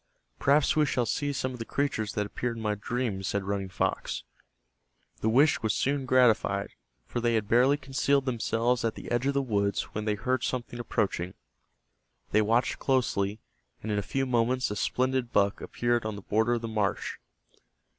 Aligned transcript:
"Perhaps 0.39 0.75
we 0.75 0.87
shall 0.87 1.05
see 1.05 1.31
some 1.31 1.53
of 1.53 1.59
the 1.59 1.63
creatures 1.63 2.13
that 2.13 2.25
appeared 2.25 2.57
in 2.57 2.63
my 2.63 2.73
dream," 2.73 3.21
said 3.21 3.43
Running 3.43 3.69
Fox. 3.69 4.23
The 5.19 5.29
wish 5.29 5.61
was 5.61 5.75
soon 5.75 6.07
gratified, 6.07 6.71
for 7.05 7.21
they 7.21 7.35
had 7.35 7.47
barely 7.47 7.77
concealed 7.77 8.25
themselves 8.25 8.83
at 8.83 8.95
the 8.95 9.11
edge 9.11 9.27
of 9.27 9.35
the 9.35 9.43
woods 9.43 9.83
when 9.93 10.05
they 10.05 10.15
heard 10.15 10.43
something 10.43 10.79
approaching. 10.79 11.35
They 12.31 12.41
watched 12.41 12.79
closely, 12.79 13.41
and 13.83 13.91
in 13.91 13.99
a 13.99 14.01
few 14.01 14.25
moments 14.25 14.71
a 14.71 14.75
splendid 14.75 15.31
buck 15.31 15.61
appeared 15.61 16.03
on 16.03 16.15
the 16.15 16.23
border 16.23 16.53
of 16.53 16.61
the 16.63 16.67
marsh. 16.67 17.19